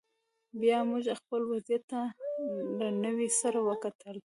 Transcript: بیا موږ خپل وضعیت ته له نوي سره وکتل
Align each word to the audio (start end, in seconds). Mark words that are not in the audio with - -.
بیا 0.61 0.77
موږ 0.89 1.05
خپل 1.19 1.41
وضعیت 1.53 1.83
ته 1.91 2.01
له 2.79 2.87
نوي 3.03 3.27
سره 3.39 3.59
وکتل 3.69 4.15